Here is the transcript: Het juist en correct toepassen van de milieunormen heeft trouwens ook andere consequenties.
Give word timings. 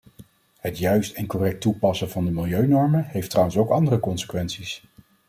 Het 0.57 0.77
juist 0.77 1.13
en 1.15 1.27
correct 1.27 1.61
toepassen 1.61 2.09
van 2.09 2.25
de 2.25 2.31
milieunormen 2.31 3.05
heeft 3.05 3.29
trouwens 3.29 3.57
ook 3.57 3.69
andere 3.69 3.99
consequenties. 3.99 4.83